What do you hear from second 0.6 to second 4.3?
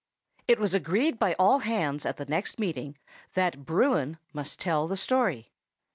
agreed by all hands at the next meeting, that Bruin